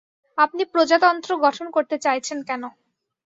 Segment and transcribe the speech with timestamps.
[0.37, 2.63] আপনি প্রজাতন্ত্র গঠন করতে চাইছেন কেন?